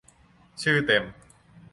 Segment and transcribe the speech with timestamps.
[0.61, 1.03] ชื่อเต็ม